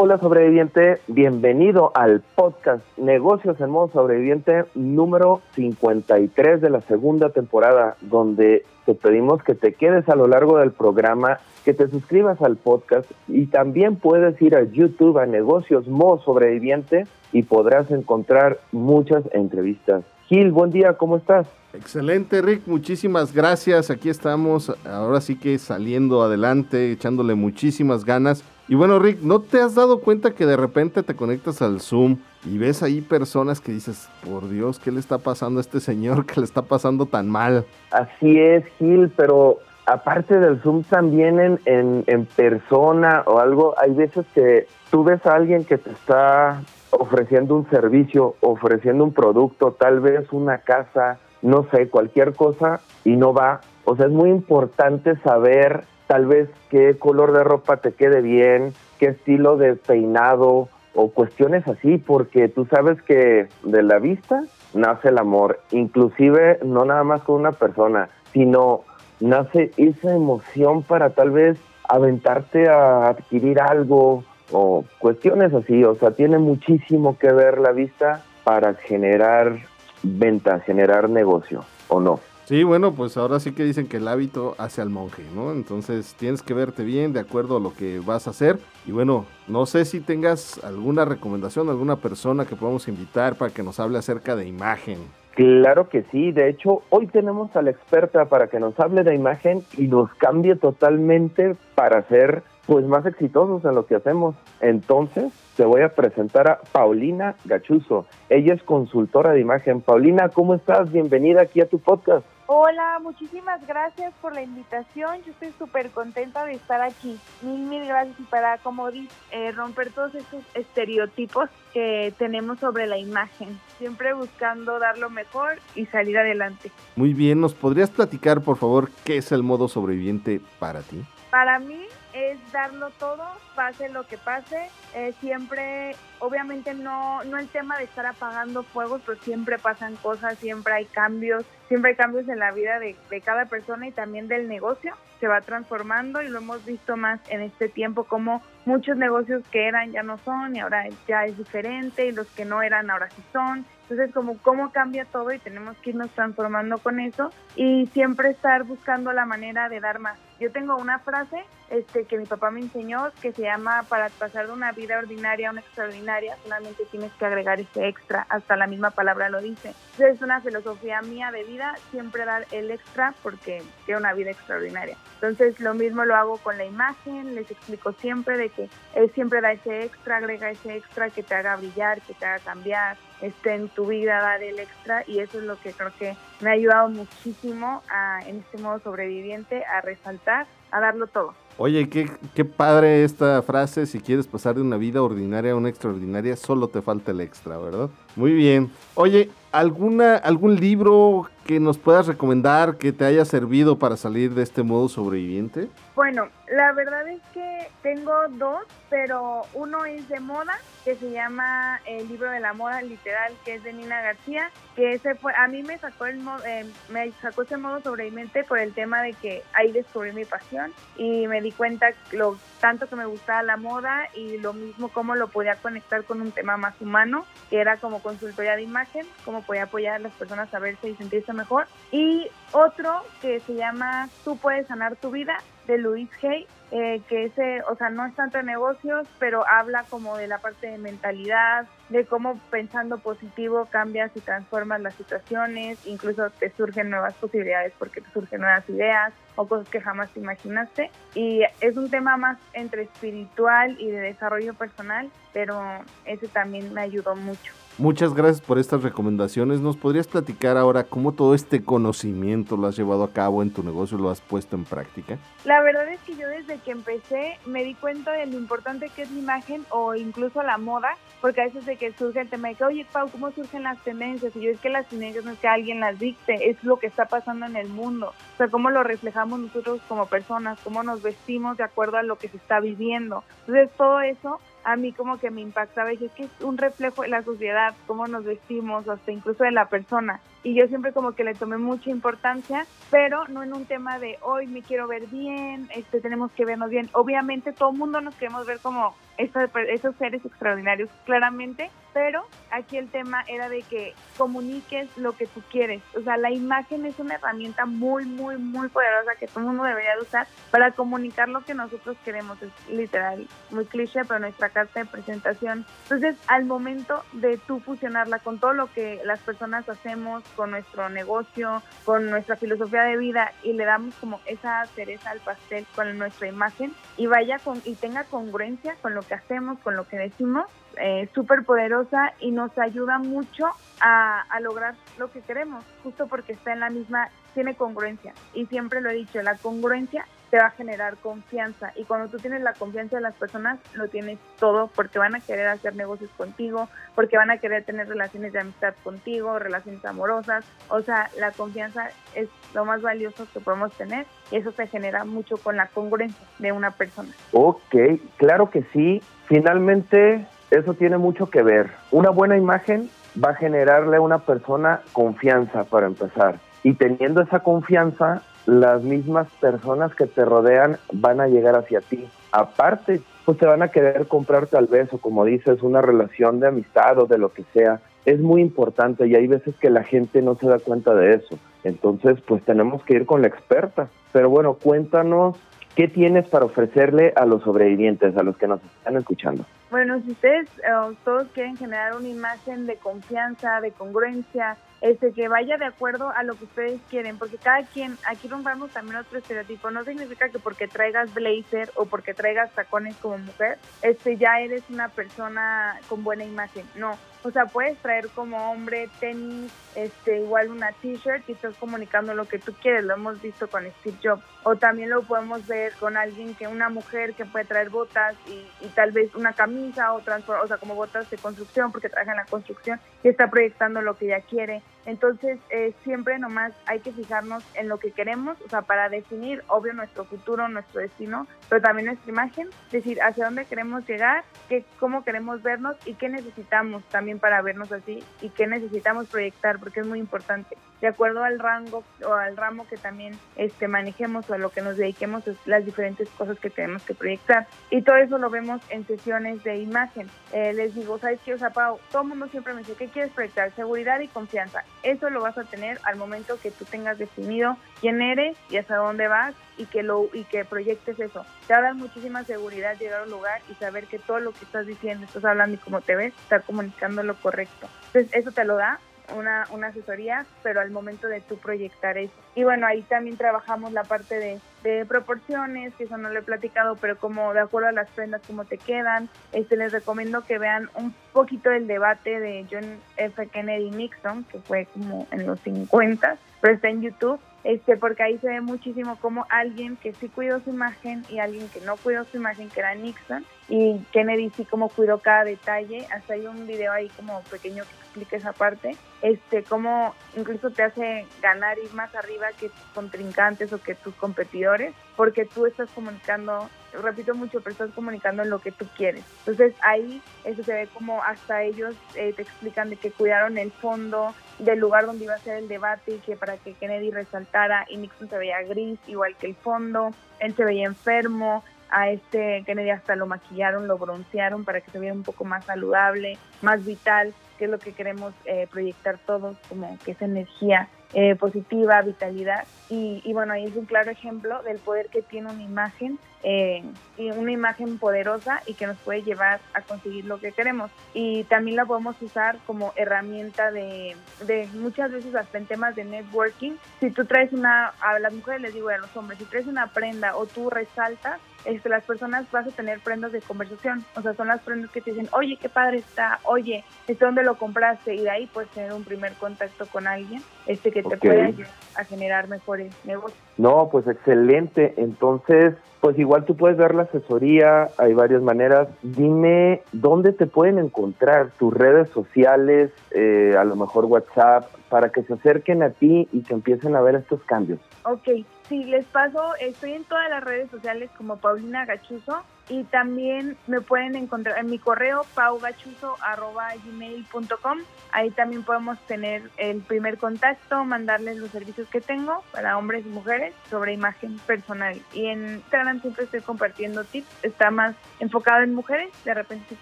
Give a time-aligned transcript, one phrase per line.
[0.00, 7.96] Hola sobreviviente, bienvenido al podcast Negocios en modo sobreviviente número 53 de la segunda temporada,
[8.02, 12.56] donde te pedimos que te quedes a lo largo del programa, que te suscribas al
[12.58, 19.24] podcast y también puedes ir a YouTube a Negocios modo sobreviviente y podrás encontrar muchas
[19.32, 20.04] entrevistas.
[20.28, 21.48] Gil, buen día, ¿cómo estás?
[21.72, 23.90] Excelente, Rick, muchísimas gracias.
[23.90, 28.44] Aquí estamos, ahora sí que saliendo adelante, echándole muchísimas ganas.
[28.68, 32.18] Y bueno, Rick, ¿no te has dado cuenta que de repente te conectas al Zoom
[32.44, 36.26] y ves ahí personas que dices, por Dios, ¿qué le está pasando a este señor
[36.26, 37.64] que le está pasando tan mal?
[37.90, 44.26] Así es, Gil, pero aparte del Zoom también en, en, persona o algo, hay veces
[44.34, 50.00] que tú ves a alguien que te está ofreciendo un servicio, ofreciendo un producto, tal
[50.00, 53.62] vez una casa, no sé, cualquier cosa y no va.
[53.84, 58.72] O sea, es muy importante saber tal vez qué color de ropa te quede bien,
[58.98, 64.42] qué estilo de peinado o cuestiones así, porque tú sabes que de la vista
[64.74, 68.80] nace el amor, inclusive no nada más con una persona, sino
[69.20, 76.12] nace esa emoción para tal vez aventarte a adquirir algo o cuestiones así, o sea,
[76.12, 79.58] tiene muchísimo que ver la vista para generar
[80.02, 82.18] ventas, generar negocio, ¿o no?
[82.48, 85.52] Sí, bueno, pues ahora sí que dicen que el hábito hace al monje, ¿no?
[85.52, 88.58] Entonces tienes que verte bien de acuerdo a lo que vas a hacer.
[88.86, 93.62] Y bueno, no sé si tengas alguna recomendación, alguna persona que podamos invitar para que
[93.62, 94.96] nos hable acerca de imagen.
[95.34, 99.14] Claro que sí, de hecho hoy tenemos a la experta para que nos hable de
[99.14, 104.34] imagen y nos cambie totalmente para ser pues más exitosos en lo que hacemos.
[104.60, 108.04] Entonces, te voy a presentar a Paulina Gachuzo.
[108.28, 109.80] Ella es consultora de imagen.
[109.80, 110.92] Paulina, ¿cómo estás?
[110.92, 112.26] Bienvenida aquí a tu podcast.
[112.46, 115.22] Hola, muchísimas gracias por la invitación.
[115.24, 117.18] Yo estoy súper contenta de estar aquí.
[117.40, 122.86] Mil, mil gracias y para, como dices, eh, romper todos estos estereotipos que tenemos sobre
[122.86, 123.58] la imagen.
[123.78, 126.70] Siempre buscando dar lo mejor y salir adelante.
[126.96, 131.02] Muy bien, ¿nos podrías platicar, por favor, qué es el modo sobreviviente para ti?
[131.30, 131.86] Para mí
[132.26, 133.24] es darlo todo,
[133.54, 134.70] pase lo que pase.
[134.94, 140.38] Eh, siempre, obviamente no, no el tema de estar apagando fuegos, pero siempre pasan cosas,
[140.38, 144.28] siempre hay cambios, siempre hay cambios en la vida de, de cada persona y también
[144.28, 144.94] del negocio.
[145.20, 149.66] Se va transformando y lo hemos visto más en este tiempo, como muchos negocios que
[149.66, 153.10] eran ya no son y ahora ya es diferente y los que no eran ahora
[153.10, 153.64] sí son.
[153.82, 158.64] Entonces, como cómo cambia todo y tenemos que irnos transformando con eso y siempre estar
[158.64, 160.27] buscando la manera de dar más.
[160.40, 164.46] Yo tengo una frase este, que mi papá me enseñó que se llama para pasar
[164.46, 168.66] de una vida ordinaria a una extraordinaria, solamente tienes que agregar ese extra, hasta la
[168.66, 169.74] misma palabra lo dice.
[169.98, 174.96] Es una filosofía mía de vida, siempre dar el extra porque quiero una vida extraordinaria.
[175.14, 179.40] Entonces, lo mismo lo hago con la imagen, les explico siempre de que él siempre
[179.40, 183.54] da ese extra, agrega ese extra que te haga brillar, que te haga cambiar, esté
[183.54, 186.52] en tu vida dar el extra y eso es lo que creo que me ha
[186.52, 187.82] ayudado muchísimo
[188.26, 191.34] en este modo sobreviviente a resaltar, a darlo todo.
[191.56, 195.68] Oye, qué, qué padre esta frase, si quieres pasar de una vida ordinaria a una
[195.68, 197.90] extraordinaria, solo te falta el extra, ¿verdad?
[198.14, 198.70] Muy bien.
[198.94, 204.42] Oye, ¿alguna, ¿algún libro que nos puedas recomendar que te haya servido para salir de
[204.42, 205.70] este modo sobreviviente?
[205.96, 211.80] Bueno, la verdad es que tengo dos, pero uno es de moda, que se llama
[211.86, 215.48] El libro de la moda literal, que es de Nina García, que ese fue, a
[215.48, 219.42] mí me sacó el eh, me sacó ese modo sobreviviente por el tema de que
[219.54, 224.08] ahí descubrí mi pasión y me di cuenta lo tanto que me gustaba la moda
[224.14, 228.02] y lo mismo cómo lo podía conectar con un tema más humano, que era como
[228.02, 231.66] consultoría de imagen, cómo podía apoyar a las personas a verse y sentirse mejor.
[231.90, 235.38] Y otro que se llama Tú puedes sanar tu vida,
[235.68, 239.84] de Luis Hay, eh, que ese, o sea, no es tanto de negocios, pero habla
[239.88, 245.78] como de la parte de mentalidad, de cómo pensando positivo cambias y transformas las situaciones,
[245.86, 250.20] incluso te surgen nuevas posibilidades porque te surgen nuevas ideas o cosas que jamás te
[250.20, 250.90] imaginaste.
[251.14, 255.62] Y es un tema más entre espiritual y de desarrollo personal, pero
[256.06, 257.52] ese también me ayudó mucho.
[257.78, 259.60] Muchas gracias por estas recomendaciones.
[259.60, 263.62] ¿Nos podrías platicar ahora cómo todo este conocimiento lo has llevado a cabo en tu
[263.62, 265.16] negocio, lo has puesto en práctica?
[265.44, 269.02] La verdad es que yo desde que empecé me di cuenta de lo importante que
[269.02, 272.48] es la imagen o incluso la moda porque a veces de que surge el tema
[272.48, 274.34] de que, oye, Pau, ¿cómo surgen las tendencias?
[274.36, 276.86] Y yo es que las tendencias no es que alguien las dicte, es lo que
[276.86, 278.12] está pasando en el mundo.
[278.34, 282.16] O sea, cómo lo reflejamos nosotros como personas, cómo nos vestimos de acuerdo a lo
[282.16, 283.24] que se está viviendo.
[283.46, 287.00] Entonces, todo eso a mí como que me impactaba y es que es un reflejo
[287.02, 290.20] de la sociedad, cómo nos vestimos, hasta incluso de la persona.
[290.42, 294.18] Y yo siempre como que le tomé mucha importancia, pero no en un tema de
[294.22, 296.88] hoy me quiero ver bien, este tenemos que vernos bien.
[296.92, 302.88] Obviamente todo el mundo nos queremos ver como esos seres extraordinarios, claramente, pero aquí el
[302.88, 305.82] tema era de que comuniques lo que tú quieres.
[305.96, 309.64] O sea, la imagen es una herramienta muy, muy, muy poderosa que todo el mundo
[309.64, 312.40] debería usar para comunicar lo que nosotros queremos.
[312.40, 315.66] Es literal, muy cliché, pero nuestra carta de presentación.
[315.82, 320.88] Entonces, al momento de tú fusionarla con todo lo que las personas hacemos, con nuestro
[320.88, 325.98] negocio, con nuestra filosofía de vida y le damos como esa cereza al pastel con
[325.98, 329.96] nuestra imagen y vaya con y tenga congruencia con lo que hacemos, con lo que
[329.96, 330.46] decimos,
[330.76, 333.46] eh, súper poderosa y nos ayuda mucho
[333.80, 338.12] a, a, lograr lo que queremos, justo porque está en la misma, tiene congruencia.
[338.34, 341.72] Y siempre lo he dicho, la congruencia te va a generar confianza.
[341.76, 345.20] Y cuando tú tienes la confianza de las personas, lo tienes todo, porque van a
[345.20, 350.44] querer hacer negocios contigo, porque van a querer tener relaciones de amistad contigo, relaciones amorosas.
[350.68, 355.04] O sea, la confianza es lo más valioso que podemos tener y eso se genera
[355.04, 357.10] mucho con la congruencia de una persona.
[357.32, 357.74] Ok,
[358.16, 359.02] claro que sí.
[359.26, 361.70] Finalmente, eso tiene mucho que ver.
[361.90, 362.90] Una buena imagen
[363.22, 366.38] va a generarle a una persona confianza para empezar.
[366.62, 372.08] Y teniendo esa confianza, las mismas personas que te rodean van a llegar hacia ti.
[372.32, 376.48] Aparte, pues te van a querer comprar tal vez, o como dices, una relación de
[376.48, 377.82] amistad o de lo que sea.
[378.06, 381.38] Es muy importante y hay veces que la gente no se da cuenta de eso.
[381.62, 383.90] Entonces, pues tenemos que ir con la experta.
[384.12, 385.36] Pero bueno, cuéntanos
[385.78, 389.46] ¿Qué tienes para ofrecerle a los sobrevivientes, a los que nos están escuchando?
[389.70, 395.28] Bueno, si ustedes uh, todos quieren generar una imagen de confianza, de congruencia, este que
[395.28, 399.18] vaya de acuerdo a lo que ustedes quieren, porque cada quien, aquí rompamos también otro
[399.18, 404.40] estereotipo, no significa que porque traigas blazer o porque traigas tacones como mujer, este ya
[404.40, 410.18] eres una persona con buena imagen, no, o sea, puedes traer como hombre tenis, este,
[410.18, 413.96] igual una t-shirt y estás comunicando lo que tú quieres, lo hemos visto con Steve
[414.02, 414.22] Jobs.
[414.44, 418.66] O también lo podemos ver con alguien que, una mujer que puede traer botas y,
[418.68, 422.24] tal vez una camisa o, o sea, como botas de construcción porque trabaja en la
[422.24, 424.62] construcción y está proyectando lo que ella quiere.
[424.88, 429.44] Entonces, eh, siempre nomás hay que fijarnos en lo que queremos, o sea, para definir,
[429.48, 434.64] obvio, nuestro futuro, nuestro destino, pero también nuestra imagen, decir hacia dónde queremos llegar, qué,
[434.80, 439.80] cómo queremos vernos y qué necesitamos también para vernos así y qué necesitamos proyectar, porque
[439.80, 440.56] es muy importante.
[440.80, 444.62] De acuerdo al rango o al ramo que también este, manejemos o a lo que
[444.62, 447.46] nos dediquemos, es las diferentes cosas que tenemos que proyectar.
[447.70, 450.08] Y todo eso lo vemos en sesiones de imagen.
[450.32, 451.34] Eh, les digo, ¿sabes qué?
[451.34, 453.50] O sea, todo el mundo siempre me dice, ¿qué quieres proyectar?
[453.52, 454.64] Seguridad y confianza.
[454.82, 458.76] Eso lo vas a tener al momento que tú tengas definido quién eres y hasta
[458.76, 461.26] dónde vas y que lo y que proyectes eso.
[461.46, 464.32] Te va a dar muchísima seguridad llegar a un lugar y saber que todo lo
[464.32, 467.68] que estás diciendo, estás hablando y cómo te ves, está comunicando lo correcto.
[467.86, 468.78] Entonces, eso te lo da
[469.16, 472.12] una, una asesoría, pero al momento de tú proyectar eso.
[472.34, 474.40] Y bueno, ahí también trabajamos la parte de,
[474.86, 478.44] proporciones, que eso no lo he platicado, pero como de acuerdo a las prendas, cómo
[478.44, 479.08] te quedan.
[479.32, 483.28] Este, les recomiendo que vean un poquito el debate de John F.
[483.28, 487.18] Kennedy Nixon, que fue como en los 50, pero está en YouTube
[487.48, 491.48] este, porque ahí se ve muchísimo como alguien que sí cuidó su imagen y alguien
[491.48, 495.86] que no cuidó su imagen, que era Nixon, y Kennedy sí como cuidó cada detalle,
[495.90, 500.62] hasta hay un video ahí como pequeño que explica esa parte, este, como incluso te
[500.62, 505.70] hace ganar ir más arriba que tus contrincantes o que tus competidores, porque tú estás
[505.70, 506.50] comunicando,
[506.82, 509.04] repito mucho, pero estás comunicando lo que tú quieres.
[509.20, 513.52] Entonces ahí eso se ve como hasta ellos eh, te explican de que cuidaron el
[513.52, 517.66] fondo del lugar donde iba a ser el debate y que para que Kennedy resaltara
[517.68, 519.90] y Nixon se veía gris, igual que el fondo,
[520.20, 524.78] él se veía enfermo, a este Kennedy hasta lo maquillaron, lo broncearon para que se
[524.78, 529.36] viera un poco más saludable, más vital, que es lo que queremos eh, proyectar todos,
[529.48, 532.46] como que esa energía eh, positiva, vitalidad.
[532.70, 536.64] Y, y, bueno, ahí es un claro ejemplo del poder que tiene una imagen, eh,
[536.96, 540.70] y una imagen poderosa y que nos puede llevar a conseguir lo que queremos.
[540.92, 545.84] Y también la podemos usar como herramienta de, de muchas veces hasta en temas de
[545.84, 546.52] networking.
[546.80, 549.68] Si tú traes una, a las mujeres les digo a los hombres, si traes una
[549.68, 553.84] prenda o tú resaltas, este, las personas vas a tener prendas de conversación.
[553.96, 557.22] O sea, son las prendas que te dicen, oye, qué padre está, oye, ¿este dónde
[557.22, 557.94] lo compraste?
[557.94, 560.98] Y de ahí puedes tener un primer contacto con alguien este que te okay.
[560.98, 563.18] puede ayudar a generar mejores negocios.
[563.38, 564.74] No, pues excelente.
[564.76, 568.68] Entonces, pues igual tú puedes ver la asesoría, hay varias maneras.
[568.82, 575.02] Dime dónde te pueden encontrar, tus redes sociales, eh, a lo mejor WhatsApp, para que
[575.04, 577.60] se acerquen a ti y que empiecen a ver estos cambios.
[577.84, 578.08] Ok,
[578.48, 583.60] sí, les paso, estoy en todas las redes sociales como Paulina Gachuzo y también me
[583.60, 587.58] pueden encontrar en mi correo paugachuzo.gmail.com.
[587.92, 592.88] Ahí también podemos tener el primer contacto, mandarles los servicios que tengo para hombres y
[592.88, 594.80] mujeres sobre imagen personal.
[594.94, 599.56] Y en Instagram siempre estoy compartiendo tips, está más enfocado en mujeres, de repente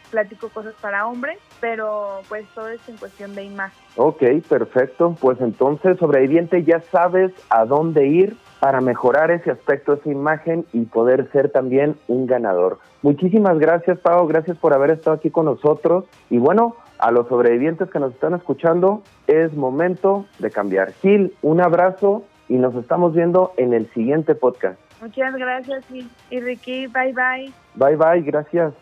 [0.11, 3.83] platico cosas para hombres, pero pues todo es en cuestión de imagen.
[3.97, 5.17] Ok, perfecto.
[5.21, 10.87] Pues entonces, sobreviviente, ya sabes a dónde ir para mejorar ese aspecto, esa imagen y
[10.87, 12.81] poder ser también un ganador.
[13.01, 16.07] Muchísimas gracias, Pau, gracias por haber estado aquí con nosotros.
[16.31, 20.95] Y bueno, a los sobrevivientes que nos están escuchando, es momento de cambiar.
[20.95, 24.81] Gil, un abrazo y nos estamos viendo en el siguiente podcast.
[25.01, 26.11] Muchas gracias, Gil.
[26.31, 27.53] Y Ricky, bye bye.
[27.77, 28.75] Bye bye, gracias.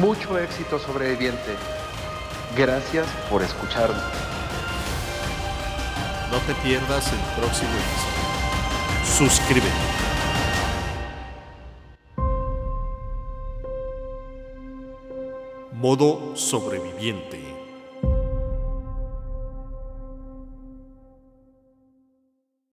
[0.00, 1.56] Mucho éxito, sobreviviente.
[2.56, 4.30] Gracias por escucharnos.
[6.30, 8.19] No te pierdas el próximo episodio.
[9.20, 9.68] Suscríbete.
[15.74, 17.49] Modo sobreviviente.